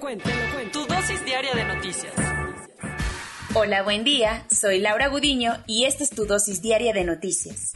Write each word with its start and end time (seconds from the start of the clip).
Tu 0.00 0.86
dosis 0.86 1.24
diaria 1.24 1.52
de 1.54 1.64
noticias. 1.64 2.14
Hola, 3.52 3.82
buen 3.82 4.04
día. 4.04 4.46
Soy 4.48 4.78
Laura 4.78 5.08
Gudiño 5.08 5.64
y 5.66 5.86
esta 5.86 6.04
es 6.04 6.10
tu 6.10 6.24
dosis 6.24 6.62
diaria 6.62 6.92
de 6.92 7.02
noticias. 7.02 7.72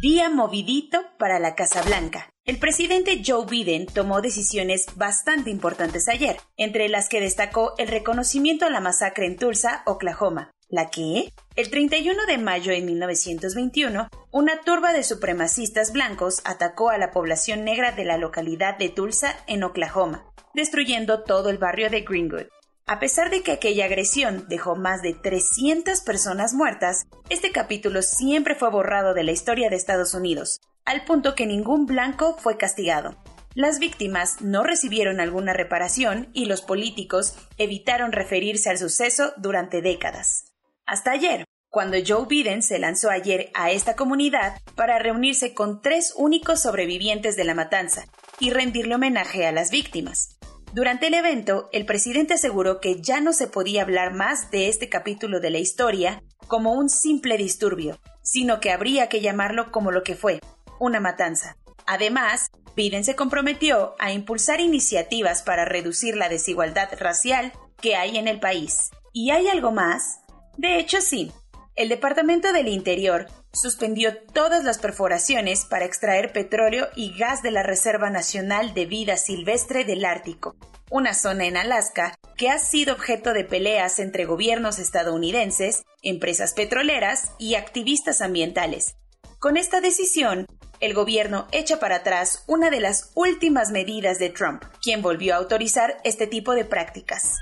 Día 0.00 0.30
movidito 0.30 1.04
para 1.18 1.38
la 1.38 1.54
Casa 1.54 1.82
Blanca. 1.82 2.30
El 2.46 2.58
presidente 2.58 3.20
Joe 3.24 3.44
Biden 3.44 3.84
tomó 3.84 4.22
decisiones 4.22 4.86
bastante 4.94 5.50
importantes 5.50 6.08
ayer, 6.08 6.38
entre 6.56 6.88
las 6.88 7.10
que 7.10 7.20
destacó 7.20 7.74
el 7.76 7.88
reconocimiento 7.88 8.64
a 8.64 8.70
la 8.70 8.80
masacre 8.80 9.26
en 9.26 9.36
Tulsa, 9.36 9.82
Oklahoma, 9.84 10.52
la 10.70 10.88
que, 10.88 11.34
el 11.54 11.70
31 11.70 12.24
de 12.24 12.38
mayo 12.38 12.72
de 12.72 12.80
1921, 12.80 14.08
una 14.30 14.60
turba 14.62 14.94
de 14.94 15.02
supremacistas 15.02 15.92
blancos 15.92 16.40
atacó 16.44 16.88
a 16.88 16.96
la 16.96 17.10
población 17.10 17.62
negra 17.64 17.92
de 17.92 18.06
la 18.06 18.16
localidad 18.16 18.78
de 18.78 18.88
Tulsa, 18.88 19.36
en 19.46 19.62
Oklahoma, 19.62 20.24
destruyendo 20.56 21.22
todo 21.22 21.50
el 21.50 21.58
barrio 21.58 21.90
de 21.90 22.00
Greenwood. 22.00 22.46
A 22.86 22.98
pesar 22.98 23.30
de 23.30 23.42
que 23.42 23.52
aquella 23.52 23.84
agresión 23.84 24.46
dejó 24.48 24.74
más 24.74 25.02
de 25.02 25.12
300 25.12 26.00
personas 26.00 26.54
muertas, 26.54 27.06
este 27.28 27.52
capítulo 27.52 28.00
siempre 28.00 28.54
fue 28.54 28.70
borrado 28.70 29.12
de 29.12 29.22
la 29.22 29.32
historia 29.32 29.68
de 29.68 29.76
Estados 29.76 30.14
Unidos, 30.14 30.60
al 30.84 31.04
punto 31.04 31.34
que 31.34 31.46
ningún 31.46 31.84
blanco 31.84 32.36
fue 32.38 32.56
castigado. 32.56 33.16
Las 33.54 33.78
víctimas 33.80 34.40
no 34.40 34.62
recibieron 34.62 35.20
alguna 35.20 35.52
reparación 35.52 36.28
y 36.32 36.46
los 36.46 36.62
políticos 36.62 37.34
evitaron 37.58 38.12
referirse 38.12 38.70
al 38.70 38.78
suceso 38.78 39.34
durante 39.36 39.82
décadas. 39.82 40.54
Hasta 40.86 41.10
ayer, 41.10 41.44
cuando 41.76 41.98
Joe 42.02 42.24
Biden 42.26 42.62
se 42.62 42.78
lanzó 42.78 43.10
ayer 43.10 43.50
a 43.52 43.70
esta 43.70 43.96
comunidad 43.96 44.62
para 44.76 44.98
reunirse 44.98 45.52
con 45.52 45.82
tres 45.82 46.14
únicos 46.16 46.62
sobrevivientes 46.62 47.36
de 47.36 47.44
la 47.44 47.54
matanza 47.54 48.06
y 48.40 48.48
rendirle 48.48 48.94
homenaje 48.94 49.46
a 49.46 49.52
las 49.52 49.70
víctimas. 49.70 50.38
Durante 50.72 51.08
el 51.08 51.12
evento, 51.12 51.68
el 51.72 51.84
presidente 51.84 52.32
aseguró 52.32 52.80
que 52.80 53.02
ya 53.02 53.20
no 53.20 53.34
se 53.34 53.46
podía 53.46 53.82
hablar 53.82 54.14
más 54.14 54.50
de 54.50 54.70
este 54.70 54.88
capítulo 54.88 55.38
de 55.38 55.50
la 55.50 55.58
historia 55.58 56.22
como 56.46 56.72
un 56.72 56.88
simple 56.88 57.36
disturbio, 57.36 58.00
sino 58.22 58.58
que 58.58 58.70
habría 58.70 59.10
que 59.10 59.20
llamarlo 59.20 59.70
como 59.70 59.92
lo 59.92 60.02
que 60.02 60.16
fue, 60.16 60.40
una 60.80 60.98
matanza. 60.98 61.58
Además, 61.86 62.46
Biden 62.74 63.04
se 63.04 63.16
comprometió 63.16 63.96
a 63.98 64.12
impulsar 64.12 64.62
iniciativas 64.62 65.42
para 65.42 65.66
reducir 65.66 66.16
la 66.16 66.30
desigualdad 66.30 66.88
racial 66.98 67.52
que 67.82 67.96
hay 67.96 68.16
en 68.16 68.28
el 68.28 68.40
país. 68.40 68.92
¿Y 69.12 69.30
hay 69.30 69.48
algo 69.48 69.72
más? 69.72 70.20
De 70.56 70.78
hecho, 70.78 71.02
sí. 71.02 71.32
El 71.76 71.90
Departamento 71.90 72.54
del 72.54 72.68
Interior 72.68 73.26
suspendió 73.52 74.16
todas 74.32 74.64
las 74.64 74.78
perforaciones 74.78 75.66
para 75.66 75.84
extraer 75.84 76.32
petróleo 76.32 76.88
y 76.96 77.14
gas 77.18 77.42
de 77.42 77.50
la 77.50 77.62
Reserva 77.62 78.08
Nacional 78.08 78.72
de 78.72 78.86
Vida 78.86 79.18
Silvestre 79.18 79.84
del 79.84 80.06
Ártico, 80.06 80.56
una 80.90 81.12
zona 81.12 81.44
en 81.44 81.58
Alaska 81.58 82.14
que 82.38 82.48
ha 82.48 82.58
sido 82.58 82.94
objeto 82.94 83.34
de 83.34 83.44
peleas 83.44 83.98
entre 83.98 84.24
gobiernos 84.24 84.78
estadounidenses, 84.78 85.84
empresas 86.00 86.54
petroleras 86.54 87.32
y 87.38 87.56
activistas 87.56 88.22
ambientales. 88.22 88.96
Con 89.38 89.58
esta 89.58 89.82
decisión, 89.82 90.46
el 90.80 90.94
gobierno 90.94 91.46
echa 91.52 91.78
para 91.78 91.96
atrás 91.96 92.42
una 92.46 92.70
de 92.70 92.80
las 92.80 93.12
últimas 93.14 93.70
medidas 93.70 94.18
de 94.18 94.30
Trump, 94.30 94.64
quien 94.82 95.02
volvió 95.02 95.34
a 95.34 95.38
autorizar 95.38 95.98
este 96.04 96.26
tipo 96.26 96.54
de 96.54 96.64
prácticas. 96.64 97.36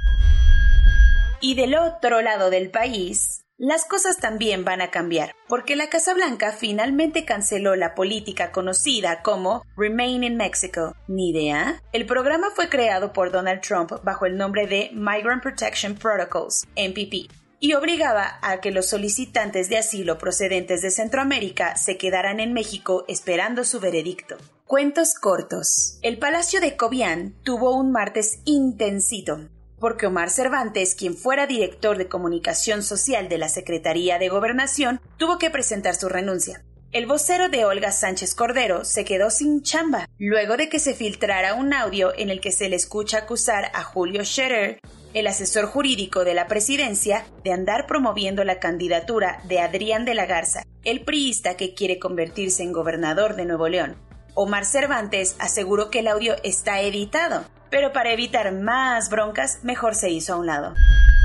Y 1.41 1.55
del 1.55 1.77
otro 1.77 2.21
lado 2.21 2.51
del 2.51 2.73
país, 2.73 3.44
las 3.57 3.85
cosas 3.85 4.19
también 4.19 4.65
van 4.65 4.81
a 4.81 4.91
cambiar, 4.91 5.33
porque 5.49 5.77
la 5.77 5.89
Casa 5.89 6.13
Blanca 6.13 6.51
finalmente 6.51 7.25
canceló 7.25 7.77
la 7.77 7.95
política 7.95 8.51
conocida 8.51 9.23
como 9.23 9.65
Remain 9.77 10.25
in 10.25 10.37
Mexico. 10.37 10.97
¿Ni 11.07 11.31
idea? 11.31 11.81
El 11.93 12.05
programa 12.05 12.51
fue 12.51 12.69
creado 12.69 13.13
por 13.13 13.31
Donald 13.31 13.61
Trump 13.61 13.93
bajo 14.03 14.27
el 14.27 14.37
nombre 14.37 14.67
de 14.67 14.91
Migrant 14.93 15.41
Protection 15.41 15.95
Protocols, 15.95 16.67
MPP, 16.77 17.31
y 17.61 17.75
obligaba 17.75 18.39
a 18.43 18.61
que 18.61 18.73
los 18.73 18.87
solicitantes 18.87 19.69
de 19.69 19.79
asilo 19.79 20.19
procedentes 20.19 20.83
de 20.83 20.91
Centroamérica 20.91 21.77
se 21.77 21.97
quedaran 21.97 22.41
en 22.41 22.53
México 22.53 23.05
esperando 23.07 23.63
su 23.63 23.79
veredicto. 23.79 24.37
Cuentos 24.67 25.15
cortos. 25.15 25.99
El 26.03 26.19
Palacio 26.19 26.61
de 26.61 26.77
Cobian 26.77 27.35
tuvo 27.45 27.77
un 27.77 27.93
martes 27.93 28.41
intensito, 28.45 29.49
porque 29.85 30.07
Omar 30.07 30.31
Cervantes, 30.31 30.95
quien 30.95 31.15
fuera 31.15 31.47
director 31.47 31.99
de 31.99 32.09
comunicación 32.09 32.83
social 32.83 33.29
de 33.29 33.37
la 33.37 33.51
Secretaría 33.51 34.19
de 34.19 34.31
Gobernación, 34.31 34.99
tuvo 35.19 35.37
que 35.37 35.51
presentar 35.51 35.95
su 35.95 36.09
renuncia. 36.09 36.65
El 36.91 37.05
vocero 37.05 37.51
de 37.51 37.67
Olga 37.67 37.93
Sánchez 37.93 38.35
Cordero 38.35 38.87
se 38.87 39.05
quedó 39.05 39.29
sin 39.29 39.63
chamba, 39.63 40.09
luego 40.17 40.57
de 40.57 40.71
que 40.71 40.79
se 40.79 40.95
filtrara 40.95 41.53
un 41.53 41.75
audio 41.75 42.15
en 42.17 42.31
el 42.31 42.41
que 42.41 42.51
se 42.51 42.71
le 42.71 42.77
escucha 42.77 43.19
acusar 43.19 43.71
a 43.75 43.83
Julio 43.83 44.25
Scherer, 44.25 44.81
el 45.13 45.27
asesor 45.27 45.67
jurídico 45.67 46.25
de 46.25 46.33
la 46.33 46.47
presidencia, 46.47 47.27
de 47.45 47.53
andar 47.53 47.87
promoviendo 47.87 48.43
la 48.43 48.61
candidatura 48.61 49.43
de 49.45 49.61
Adrián 49.61 50.07
de 50.07 50.15
la 50.15 50.25
Garza, 50.25 50.63
el 50.85 51.05
priista 51.05 51.59
que 51.59 51.75
quiere 51.75 51.99
convertirse 51.99 52.63
en 52.63 52.73
gobernador 52.73 53.37
de 53.37 53.45
Nuevo 53.45 53.69
León. 53.69 53.97
Omar 54.33 54.65
Cervantes 54.65 55.37
aseguró 55.39 55.91
que 55.91 55.99
el 55.99 56.09
audio 56.09 56.37
está 56.43 56.81
editado, 56.81 57.45
pero 57.75 57.93
para 57.93 58.13
evitar 58.13 58.53
más 58.53 59.11
broncas, 59.11 59.65
mejor 59.65 59.97
se 59.97 60.09
hizo 60.09 60.33
a 60.33 60.37
un 60.37 60.47
lado. 60.47 60.75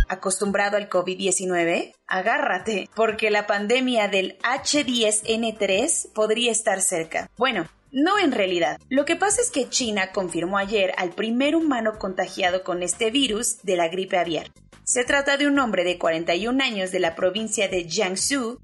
¿Acostumbrado 0.07 0.77
al 0.77 0.89
COVID-19? 0.89 1.93
Agárrate, 2.07 2.89
porque 2.95 3.29
la 3.29 3.45
pandemia 3.45 4.07
del 4.07 4.39
H10N3 4.39 6.11
podría 6.11 6.51
estar 6.51 6.81
cerca. 6.81 7.29
Bueno, 7.37 7.69
no 7.91 8.17
en 8.17 8.31
realidad. 8.31 8.79
Lo 8.89 9.05
que 9.05 9.15
pasa 9.15 9.43
es 9.43 9.51
que 9.51 9.69
China 9.69 10.11
confirmó 10.11 10.57
ayer 10.57 10.91
al 10.97 11.11
primer 11.11 11.55
humano 11.55 11.99
contagiado 11.99 12.63
con 12.63 12.81
este 12.81 13.11
virus 13.11 13.61
de 13.61 13.77
la 13.77 13.87
gripe 13.87 14.17
aviar. 14.17 14.47
Se 14.83 15.03
trata 15.03 15.37
de 15.37 15.45
un 15.45 15.59
hombre 15.59 15.83
de 15.83 15.99
41 15.99 16.63
años 16.63 16.89
de 16.89 16.99
la 16.99 17.13
provincia 17.13 17.67
de 17.67 17.83
Jiangsu 17.83 18.59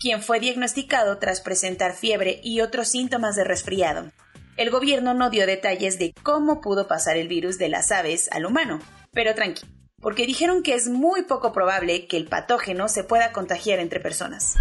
quien 0.00 0.22
fue 0.22 0.40
diagnosticado 0.40 1.18
tras 1.18 1.40
presentar 1.40 1.94
fiebre 1.94 2.40
y 2.42 2.60
otros 2.60 2.88
síntomas 2.88 3.34
de 3.36 3.44
resfriado. 3.44 4.10
El 4.58 4.70
gobierno 4.70 5.14
no 5.14 5.30
dio 5.30 5.46
detalles 5.46 6.00
de 6.00 6.12
cómo 6.24 6.60
pudo 6.60 6.88
pasar 6.88 7.16
el 7.16 7.28
virus 7.28 7.58
de 7.58 7.68
las 7.68 7.92
aves 7.92 8.28
al 8.32 8.44
humano, 8.44 8.80
pero 9.12 9.32
tranqui, 9.32 9.64
porque 10.00 10.26
dijeron 10.26 10.64
que 10.64 10.74
es 10.74 10.88
muy 10.88 11.22
poco 11.22 11.52
probable 11.52 12.08
que 12.08 12.16
el 12.16 12.26
patógeno 12.26 12.88
se 12.88 13.04
pueda 13.04 13.30
contagiar 13.30 13.78
entre 13.78 14.00
personas. 14.00 14.56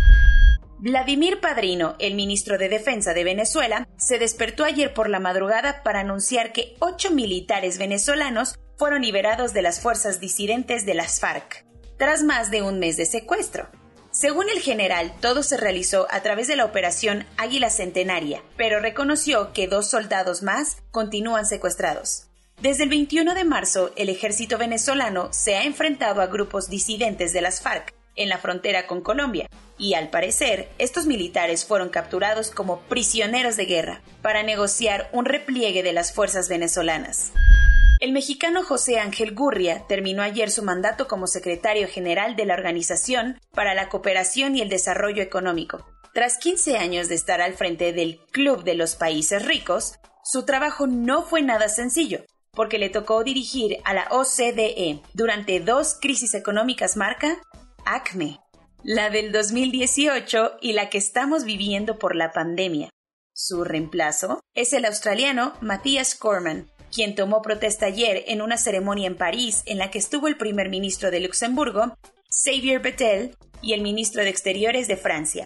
Vladimir 0.77 1.39
Padrino, 1.41 1.95
el 1.97 2.13
ministro 2.13 2.59
de 2.59 2.69
Defensa 2.69 3.15
de 3.15 3.23
Venezuela, 3.23 3.87
se 3.97 4.19
despertó 4.19 4.65
ayer 4.65 4.93
por 4.93 5.09
la 5.09 5.19
madrugada 5.19 5.81
para 5.81 6.01
anunciar 6.01 6.53
que 6.53 6.75
ocho 6.77 7.09
militares 7.09 7.79
venezolanos 7.79 8.59
fueron 8.75 9.01
liberados 9.01 9.51
de 9.53 9.63
las 9.63 9.81
fuerzas 9.81 10.19
disidentes 10.19 10.85
de 10.85 10.93
las 10.93 11.19
FARC, 11.19 11.65
tras 11.97 12.21
más 12.21 12.51
de 12.51 12.61
un 12.61 12.77
mes 12.77 12.97
de 12.97 13.07
secuestro. 13.07 13.67
Según 14.19 14.49
el 14.49 14.61
general, 14.61 15.13
todo 15.21 15.43
se 15.43 15.57
realizó 15.57 16.07
a 16.09 16.23
través 16.23 16.47
de 16.47 16.55
la 16.55 16.65
operación 16.65 17.27
Águila 17.37 17.69
Centenaria, 17.69 18.41
pero 18.55 18.79
reconoció 18.79 19.53
que 19.53 19.67
dos 19.67 19.91
soldados 19.91 20.41
más 20.41 20.77
continúan 20.89 21.45
secuestrados. 21.45 22.23
Desde 22.59 22.85
el 22.85 22.89
21 22.89 23.35
de 23.35 23.43
marzo, 23.43 23.91
el 23.95 24.09
ejército 24.09 24.57
venezolano 24.57 25.31
se 25.31 25.55
ha 25.55 25.65
enfrentado 25.65 26.21
a 26.21 26.25
grupos 26.25 26.67
disidentes 26.67 27.31
de 27.31 27.41
las 27.41 27.61
FARC 27.61 27.93
en 28.15 28.29
la 28.29 28.39
frontera 28.39 28.87
con 28.87 29.01
Colombia, 29.01 29.47
y 29.77 29.93
al 29.93 30.09
parecer, 30.09 30.67
estos 30.79 31.05
militares 31.05 31.63
fueron 31.63 31.89
capturados 31.89 32.49
como 32.49 32.79
prisioneros 32.89 33.55
de 33.55 33.65
guerra 33.65 34.01
para 34.23 34.41
negociar 34.41 35.11
un 35.13 35.25
repliegue 35.25 35.83
de 35.83 35.93
las 35.93 36.11
fuerzas 36.11 36.49
venezolanas. 36.49 37.33
El 37.99 38.11
mexicano 38.11 38.63
José 38.63 38.99
Ángel 38.99 39.33
Gurria 39.33 39.87
terminó 39.87 40.21
ayer 40.21 40.51
su 40.51 40.61
mandato 40.61 41.07
como 41.07 41.25
secretario 41.25 41.87
general 41.87 42.35
de 42.35 42.45
la 42.45 42.53
Organización 42.53 43.39
para 43.55 43.73
la 43.73 43.89
Cooperación 43.89 44.55
y 44.55 44.61
el 44.61 44.69
Desarrollo 44.69 45.23
Económico. 45.23 45.83
Tras 46.13 46.37
15 46.37 46.77
años 46.77 47.09
de 47.09 47.15
estar 47.15 47.41
al 47.41 47.55
frente 47.55 47.93
del 47.93 48.19
Club 48.31 48.63
de 48.63 48.75
los 48.75 48.95
Países 48.95 49.43
Ricos, 49.45 49.95
su 50.23 50.45
trabajo 50.45 50.85
no 50.85 51.23
fue 51.23 51.41
nada 51.41 51.69
sencillo, 51.69 52.23
porque 52.51 52.77
le 52.77 52.89
tocó 52.89 53.23
dirigir 53.23 53.77
a 53.83 53.95
la 53.95 54.07
OCDE 54.11 55.01
durante 55.15 55.59
dos 55.59 55.97
crisis 55.99 56.35
económicas 56.35 56.97
marca 56.97 57.41
ACME, 57.83 58.39
la 58.83 59.09
del 59.09 59.31
2018 59.31 60.57
y 60.61 60.73
la 60.73 60.89
que 60.89 60.99
estamos 60.99 61.45
viviendo 61.45 61.97
por 61.97 62.15
la 62.15 62.31
pandemia. 62.31 62.89
Su 63.33 63.63
reemplazo 63.63 64.39
es 64.53 64.73
el 64.73 64.85
australiano 64.85 65.53
Matthias 65.61 66.15
Cormann, 66.15 66.71
quien 66.97 67.13
tomó 67.13 67.43
protesta 67.43 67.85
ayer 67.85 68.23
en 68.25 68.41
una 68.41 68.57
ceremonia 68.57 69.05
en 69.05 69.15
París 69.15 69.61
en 69.67 69.77
la 69.77 69.91
que 69.91 69.99
estuvo 69.99 70.27
el 70.27 70.35
primer 70.35 70.67
ministro 70.71 71.11
de 71.11 71.19
Luxemburgo, 71.19 71.95
Xavier 72.31 72.79
Bettel, 72.79 73.37
y 73.61 73.73
el 73.73 73.81
ministro 73.83 74.23
de 74.23 74.29
Exteriores 74.29 74.87
de 74.87 74.97
Francia. 74.97 75.45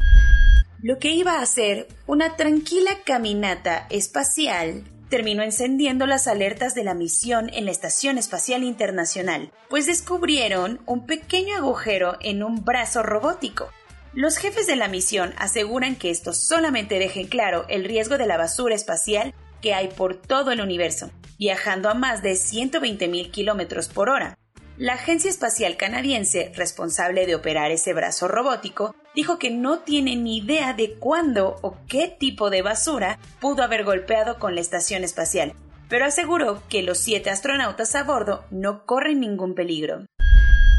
Lo 0.81 0.97
que 0.97 1.09
iba 1.11 1.41
a 1.41 1.45
ser 1.45 1.89
una 2.07 2.37
tranquila 2.37 2.91
caminata 3.03 3.85
espacial 3.89 4.85
terminó 5.09 5.43
encendiendo 5.43 6.05
las 6.05 6.25
alertas 6.27 6.73
de 6.73 6.85
la 6.85 6.93
misión 6.93 7.49
en 7.53 7.65
la 7.65 7.71
Estación 7.71 8.17
Espacial 8.17 8.63
Internacional, 8.63 9.51
pues 9.69 9.87
descubrieron 9.87 10.79
un 10.85 11.05
pequeño 11.05 11.57
agujero 11.57 12.15
en 12.21 12.43
un 12.43 12.63
brazo 12.63 13.03
robótico. 13.03 13.67
Los 14.13 14.37
jefes 14.37 14.67
de 14.67 14.77
la 14.77 14.87
misión 14.87 15.33
aseguran 15.37 15.97
que 15.97 16.11
esto 16.11 16.31
solamente 16.31 16.97
deje 16.97 17.27
claro 17.27 17.65
el 17.67 17.83
riesgo 17.83 18.17
de 18.17 18.27
la 18.27 18.37
basura 18.37 18.73
espacial 18.73 19.33
que 19.61 19.73
hay 19.73 19.89
por 19.89 20.15
todo 20.15 20.51
el 20.51 20.61
universo, 20.61 21.11
viajando 21.41 21.89
a 21.89 21.95
más 21.95 22.21
de 22.21 22.33
120.000 22.33 23.31
kilómetros 23.31 23.87
por 23.87 24.09
hora. 24.09 24.37
La 24.77 24.93
Agencia 24.93 25.27
Espacial 25.27 25.75
Canadiense, 25.75 26.51
responsable 26.55 27.25
de 27.25 27.33
operar 27.33 27.71
ese 27.71 27.95
brazo 27.95 28.27
robótico, 28.27 28.93
dijo 29.15 29.39
que 29.39 29.49
no 29.49 29.79
tiene 29.79 30.15
ni 30.15 30.37
idea 30.37 30.73
de 30.73 30.93
cuándo 30.99 31.57
o 31.63 31.77
qué 31.87 32.07
tipo 32.07 32.51
de 32.51 32.61
basura 32.61 33.17
pudo 33.39 33.63
haber 33.63 33.83
golpeado 33.83 34.37
con 34.37 34.53
la 34.53 34.61
estación 34.61 35.03
espacial, 35.03 35.53
pero 35.89 36.05
aseguró 36.05 36.61
que 36.69 36.83
los 36.83 36.99
siete 36.99 37.31
astronautas 37.31 37.95
a 37.95 38.03
bordo 38.03 38.45
no 38.51 38.85
corren 38.85 39.19
ningún 39.19 39.55
peligro. 39.55 40.05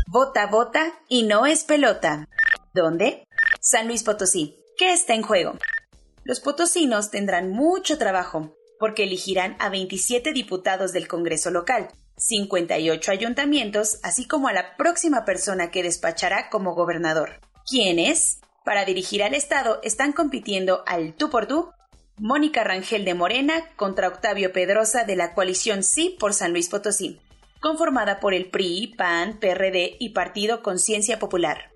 Bota, 0.07 0.47
bota 0.47 0.93
y 1.09 1.25
no 1.25 1.45
es 1.45 1.65
pelota. 1.65 2.29
¿Dónde? 2.73 3.25
San 3.61 3.89
Luis 3.89 4.05
Potosí. 4.05 4.61
¿Qué 4.79 4.93
está 4.93 5.15
en 5.15 5.23
juego? 5.23 5.59
Los 6.23 6.39
potosinos 6.39 7.11
tendrán 7.11 7.51
mucho 7.51 7.99
trabajo 7.99 8.55
porque 8.83 9.05
elegirán 9.05 9.55
a 9.61 9.69
27 9.69 10.33
diputados 10.33 10.93
del 10.93 11.07
Congreso 11.07 11.53
local, 11.53 11.87
58 12.17 13.13
ayuntamientos, 13.13 14.01
así 14.03 14.27
como 14.27 14.49
a 14.49 14.53
la 14.53 14.77
próxima 14.77 15.25
persona 15.25 15.71
que 15.71 15.85
despachará 15.85 16.51
como 16.51 16.75
gobernador. 16.75 17.39
¿Quiénes? 17.65 18.41
Para 18.65 18.85
dirigir 18.85 19.23
al 19.23 19.35
Estado 19.35 19.79
están 19.85 20.13
compitiendo 20.13 20.83
al 20.85 21.15
tú 21.15 21.31
por 21.31 21.47
tú 21.47 21.71
Mónica 22.19 22.65
Rangel 22.65 23.05
de 23.05 23.15
Morena 23.15 23.71
contra 23.77 24.09
Octavio 24.09 24.53
Pedrosa 24.53 25.05
de 25.05 25.15
la 25.15 25.33
coalición 25.33 25.85
Sí 25.85 26.17
por 26.19 26.35
San 26.35 26.51
Luis 26.51 26.69
Potosí, 26.69 27.21
conformada 27.61 28.19
por 28.19 28.35
el 28.35 28.51
PRI, 28.51 28.97
PAN, 28.99 29.39
PRD 29.39 29.97
y 30.01 30.09
Partido 30.09 30.61
Conciencia 30.61 31.21
Popular. 31.21 31.71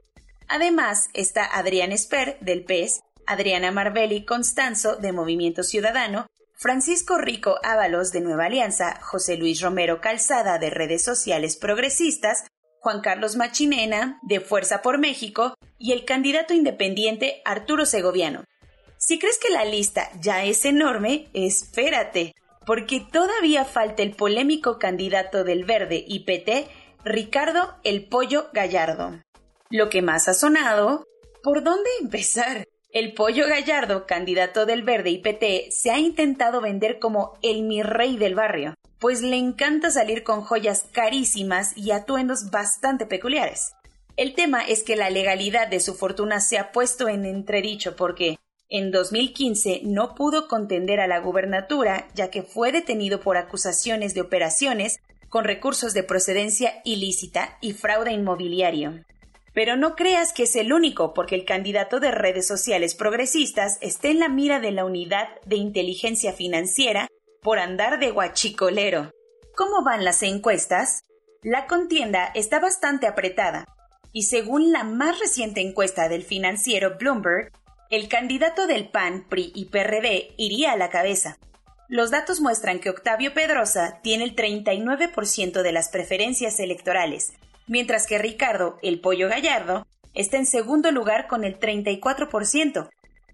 Además 0.49 1.09
está 1.15 1.45
Adrián 1.45 1.93
Esper, 1.93 2.37
del 2.41 2.65
PES, 2.65 3.03
Adriana 3.29 3.71
Marbelli 3.71 4.25
Constanzo, 4.25 4.97
de 4.97 5.13
Movimiento 5.13 5.63
Ciudadano, 5.63 6.27
Francisco 6.59 7.19
Rico 7.19 7.57
Ábalos, 7.63 8.13
de 8.13 8.23
Nueva 8.23 8.47
Alianza, 8.47 8.99
José 9.03 9.37
Luis 9.37 9.61
Romero 9.61 10.01
Calzada, 10.01 10.59
de 10.59 10.71
Redes 10.71 11.05
Sociales 11.05 11.59
Progresistas, 11.59 12.47
Juan 12.81 13.03
Carlos 13.03 13.37
Machinena, 13.37 14.19
de 14.23 14.41
Fuerza 14.41 14.81
por 14.81 14.99
México, 14.99 15.55
y 15.79 15.93
el 15.93 16.07
candidato 16.07 16.55
independiente 16.55 17.43
Arturo 17.45 17.85
Segoviano. 17.85 18.45
Si 18.97 19.19
crees 19.19 19.39
que 19.39 19.53
la 19.53 19.67
lista 19.67 20.11
ya 20.19 20.45
es 20.45 20.65
enorme, 20.65 21.29
espérate, 21.35 22.33
porque 22.65 23.07
todavía 23.13 23.67
falta 23.67 24.03
el 24.03 24.17
polémico 24.17 24.79
candidato 24.79 25.45
del 25.45 25.65
Verde 25.65 26.03
y 26.09 26.21
PT, 26.21 26.69
Ricardo 27.05 27.75
El 27.85 28.09
Pollo 28.09 28.49
Gallardo. 28.55 29.21
Lo 29.69 29.91
que 29.91 30.01
más 30.01 30.27
ha 30.27 30.33
sonado, 30.33 31.05
¿por 31.43 31.63
dónde 31.63 31.91
empezar? 32.01 32.67
El 32.91 33.15
pollo 33.15 33.47
gallardo, 33.47 34.07
candidato 34.07 34.65
del 34.65 34.83
Verde 34.83 35.11
y 35.11 35.19
PT, 35.19 35.69
se 35.71 35.91
ha 35.91 35.99
intentado 35.99 36.61
vender 36.61 36.99
como 36.99 37.39
el 37.43 37.63
mi 37.63 37.83
rey 37.83 38.17
del 38.17 38.35
barrio, 38.35 38.75
pues 38.99 39.23
le 39.23 39.37
encanta 39.37 39.91
salir 39.91 40.23
con 40.23 40.43
joyas 40.43 40.87
carísimas 40.93 41.77
y 41.77 41.91
atuendos 41.91 42.51
bastante 42.51 43.05
peculiares. 43.05 43.75
El 44.17 44.35
tema 44.35 44.63
es 44.63 44.83
que 44.83 44.97
la 44.97 45.11
legalidad 45.11 45.69
de 45.69 45.81
su 45.81 45.95
fortuna 45.95 46.41
se 46.41 46.59
ha 46.59 46.73
puesto 46.73 47.09
en 47.09 47.27
entredicho 47.27 47.97
porque 47.97 48.39
en 48.71 48.91
2015 48.91 49.83
no 49.85 50.15
pudo 50.15 50.49
contender 50.49 51.01
a 51.01 51.07
la 51.07 51.19
gubernatura 51.19 52.09
ya 52.15 52.31
que 52.31 52.43
fue 52.43 52.73
detenido 52.73 53.21
por 53.21 53.37
acusaciones 53.37 54.15
de 54.15 54.23
operaciones 54.23 55.01
con 55.29 55.45
recursos 55.45 55.93
de 55.93 56.03
procedencia 56.03 56.81
ilícita 56.85 57.59
y 57.61 57.75
fraude 57.75 58.13
inmobiliario. 58.13 59.05
Pero 59.57 59.75
no 59.75 59.97
creas 59.97 60.35
que 60.35 60.43
es 60.43 60.55
el 60.55 60.71
único, 60.71 61.15
porque 61.15 61.35
el 61.35 61.47
candidato 61.47 61.99
de 61.99 62.11
redes 62.11 62.47
sociales 62.47 62.95
progresistas 62.95 63.79
está 63.81 64.09
en 64.09 64.19
la 64.19 64.29
mira 64.29 64.61
de 64.61 64.71
la 64.71 64.85
unidad 64.85 65.29
de 65.47 65.57
inteligencia 65.57 66.35
financiera 66.35 67.09
por 67.41 67.59
andar 67.59 67.99
de 67.99 68.11
guachicolero. 68.11 69.13
¿Cómo 69.57 69.83
van 69.83 70.05
las 70.05 70.23
encuestas? 70.23 71.05
La 71.43 71.67
contienda 71.67 72.31
está 72.35 72.61
bastante 72.61 73.07
apretada, 73.07 73.65
y 74.13 74.25
según 74.25 74.73
la 74.73 74.85
más 74.85 75.19
reciente 75.21 75.63
encuesta 75.63 76.11
del 76.11 76.23
financiero 76.23 76.99
Bloomberg, 76.99 77.51
el 77.89 78.09
candidato 78.09 78.67
del 78.67 78.91
PAN, 78.91 79.25
PRI 79.27 79.53
y 79.55 79.71
PRD 79.71 80.35
iría 80.37 80.73
a 80.73 80.77
la 80.77 80.91
cabeza. 80.91 81.39
Los 81.89 82.11
datos 82.11 82.43
muestran 82.43 82.79
que 82.79 82.91
Octavio 82.91 83.33
Pedrosa 83.33 84.01
tiene 84.03 84.25
el 84.25 84.37
39% 84.37 85.63
de 85.63 85.73
las 85.73 85.89
preferencias 85.89 86.61
electorales, 86.61 87.33
mientras 87.67 88.07
que 88.07 88.19
Ricardo, 88.19 88.79
el 88.83 89.01
pollo 89.01 89.29
gallardo, 89.29 89.87
está 90.15 90.37
en 90.39 90.47
segundo 90.47 90.91
lugar 90.91 91.27
con 91.27 91.45
el 91.45 91.59
34%. 91.59 92.89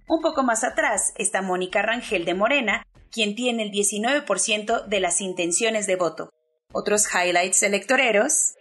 Un 0.08 0.20
poco 0.20 0.42
más 0.42 0.64
atrás 0.64 1.12
está 1.16 1.42
Mónica 1.42 1.82
Rangel 1.82 2.24
de 2.24 2.34
Morena, 2.34 2.86
quien 3.10 3.34
tiene 3.34 3.62
el 3.62 3.70
19% 3.70 4.86
de 4.86 5.00
las 5.00 5.20
intenciones 5.20 5.86
de 5.86 5.96
voto. 5.96 6.30
Otros 6.72 7.06
highlights 7.14 7.62
electoreros. 7.62 8.54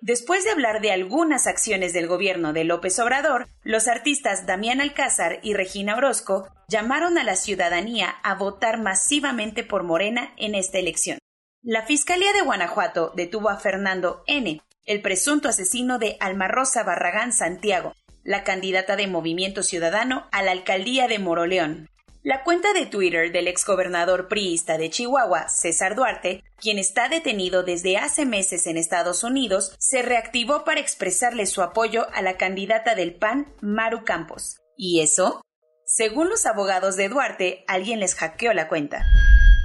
Después 0.00 0.44
de 0.44 0.50
hablar 0.50 0.80
de 0.80 0.92
algunas 0.92 1.46
acciones 1.46 1.92
del 1.92 2.06
gobierno 2.06 2.52
de 2.52 2.64
López 2.64 2.98
Obrador, 2.98 3.48
los 3.62 3.88
artistas 3.88 4.46
Damián 4.46 4.80
Alcázar 4.80 5.38
y 5.42 5.54
Regina 5.54 5.96
Orozco 5.96 6.48
llamaron 6.68 7.16
a 7.18 7.24
la 7.24 7.36
ciudadanía 7.36 8.10
a 8.22 8.34
votar 8.34 8.80
masivamente 8.80 9.64
por 9.64 9.84
Morena 9.84 10.34
en 10.36 10.54
esta 10.54 10.78
elección. 10.78 11.18
La 11.62 11.82
Fiscalía 11.82 12.32
de 12.32 12.42
Guanajuato 12.42 13.12
detuvo 13.16 13.48
a 13.48 13.58
Fernando 13.58 14.22
N., 14.26 14.60
el 14.86 15.02
presunto 15.02 15.48
asesino 15.48 15.98
de 15.98 16.16
Alma 16.20 16.46
Rosa 16.46 16.84
Barragán 16.84 17.32
Santiago, 17.32 17.92
la 18.22 18.44
candidata 18.44 18.96
de 18.96 19.08
Movimiento 19.08 19.62
Ciudadano 19.62 20.28
a 20.30 20.42
la 20.42 20.52
alcaldía 20.52 21.08
de 21.08 21.18
Moroleón. 21.18 21.88
La 22.22 22.42
cuenta 22.42 22.72
de 22.72 22.86
Twitter 22.86 23.30
del 23.30 23.46
exgobernador 23.46 24.26
priista 24.26 24.78
de 24.78 24.90
Chihuahua, 24.90 25.48
César 25.48 25.94
Duarte, 25.94 26.42
quien 26.58 26.78
está 26.78 27.08
detenido 27.08 27.62
desde 27.62 27.98
hace 27.98 28.26
meses 28.26 28.66
en 28.66 28.76
Estados 28.76 29.22
Unidos, 29.22 29.76
se 29.78 30.02
reactivó 30.02 30.64
para 30.64 30.80
expresarle 30.80 31.46
su 31.46 31.62
apoyo 31.62 32.06
a 32.14 32.22
la 32.22 32.36
candidata 32.36 32.94
del 32.94 33.14
PAN, 33.14 33.52
Maru 33.60 34.04
Campos. 34.04 34.58
¿Y 34.76 35.02
eso? 35.02 35.40
Según 35.84 36.28
los 36.28 36.46
abogados 36.46 36.96
de 36.96 37.08
Duarte, 37.08 37.64
alguien 37.68 38.00
les 38.00 38.16
hackeó 38.16 38.52
la 38.52 38.66
cuenta. 38.66 39.04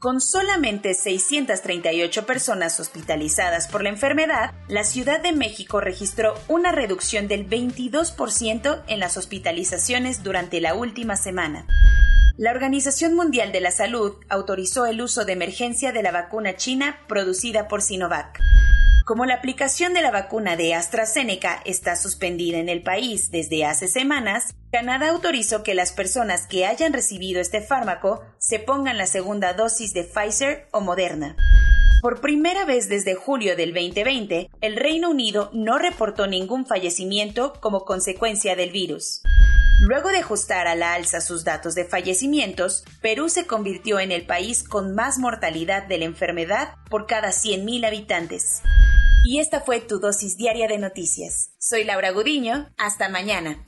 Con 0.00 0.22
solamente 0.22 0.94
638 0.94 2.24
personas 2.24 2.80
hospitalizadas 2.80 3.68
por 3.68 3.82
la 3.82 3.90
enfermedad, 3.90 4.54
la 4.66 4.82
Ciudad 4.82 5.22
de 5.22 5.32
México 5.32 5.78
registró 5.78 6.32
una 6.48 6.72
reducción 6.72 7.28
del 7.28 7.46
22% 7.46 8.82
en 8.86 8.98
las 8.98 9.18
hospitalizaciones 9.18 10.22
durante 10.22 10.62
la 10.62 10.74
última 10.74 11.16
semana. 11.16 11.66
La 12.38 12.50
Organización 12.50 13.14
Mundial 13.14 13.52
de 13.52 13.60
la 13.60 13.72
Salud 13.72 14.14
autorizó 14.30 14.86
el 14.86 15.02
uso 15.02 15.26
de 15.26 15.34
emergencia 15.34 15.92
de 15.92 16.02
la 16.02 16.12
vacuna 16.12 16.56
china 16.56 17.00
producida 17.06 17.68
por 17.68 17.82
Sinovac. 17.82 18.40
Como 19.10 19.26
la 19.26 19.34
aplicación 19.34 19.92
de 19.92 20.02
la 20.02 20.12
vacuna 20.12 20.54
de 20.54 20.72
AstraZeneca 20.72 21.62
está 21.64 21.96
suspendida 21.96 22.58
en 22.58 22.68
el 22.68 22.84
país 22.84 23.32
desde 23.32 23.64
hace 23.64 23.88
semanas, 23.88 24.54
Canadá 24.70 25.08
autorizó 25.08 25.64
que 25.64 25.74
las 25.74 25.90
personas 25.90 26.46
que 26.46 26.64
hayan 26.64 26.92
recibido 26.92 27.40
este 27.40 27.60
fármaco 27.60 28.22
se 28.38 28.60
pongan 28.60 28.98
la 28.98 29.06
segunda 29.06 29.52
dosis 29.52 29.94
de 29.94 30.04
Pfizer 30.04 30.68
o 30.70 30.80
Moderna. 30.80 31.34
Por 32.02 32.20
primera 32.20 32.64
vez 32.64 32.88
desde 32.88 33.16
julio 33.16 33.56
del 33.56 33.74
2020, 33.74 34.48
el 34.60 34.76
Reino 34.76 35.10
Unido 35.10 35.50
no 35.52 35.78
reportó 35.78 36.28
ningún 36.28 36.64
fallecimiento 36.64 37.54
como 37.60 37.84
consecuencia 37.84 38.54
del 38.54 38.70
virus. 38.70 39.22
Luego 39.80 40.10
de 40.10 40.18
ajustar 40.18 40.68
a 40.68 40.76
la 40.76 40.94
alza 40.94 41.20
sus 41.20 41.42
datos 41.42 41.74
de 41.74 41.84
fallecimientos, 41.84 42.84
Perú 43.00 43.28
se 43.28 43.48
convirtió 43.48 43.98
en 43.98 44.12
el 44.12 44.24
país 44.24 44.62
con 44.62 44.94
más 44.94 45.18
mortalidad 45.18 45.88
de 45.88 45.98
la 45.98 46.04
enfermedad 46.04 46.74
por 46.88 47.06
cada 47.06 47.30
100.000 47.30 47.86
habitantes. 47.86 48.62
Y 49.22 49.38
esta 49.38 49.60
fue 49.60 49.80
tu 49.80 50.00
dosis 50.00 50.36
diaria 50.38 50.66
de 50.66 50.78
noticias. 50.78 51.52
Soy 51.58 51.84
Laura 51.84 52.10
Gudiño. 52.10 52.70
Hasta 52.78 53.10
mañana. 53.10 53.66